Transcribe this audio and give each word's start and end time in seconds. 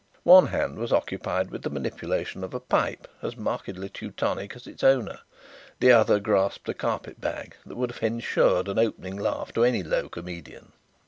One 0.23 0.47
hand 0.47 0.79
was 0.79 0.91
occupied 0.91 1.51
with 1.51 1.61
the 1.61 1.69
manipulation 1.69 2.43
of 2.43 2.55
a 2.55 2.59
pipe, 2.59 3.07
as 3.21 3.37
markedly 3.37 3.87
Teutonic 3.87 4.55
as 4.55 4.65
its 4.65 4.83
owner; 4.83 5.19
the 5.79 5.91
other 5.91 6.19
grasped 6.19 6.67
a 6.69 6.73
carpet 6.73 7.21
bag 7.21 7.55
that 7.67 7.75
would 7.77 7.91
have 7.91 8.01
ensured 8.01 8.67
an 8.67 8.79
opening 8.79 9.15
laugh 9.17 9.53
to 9.53 9.63
any 9.63 9.83
low 9.83 10.09
comedian. 10.09 10.71